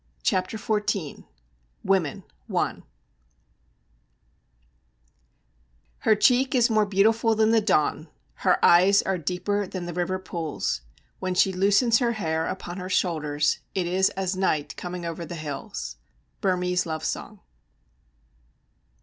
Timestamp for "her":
5.99-6.15, 8.41-8.57, 11.99-12.13, 12.77-12.89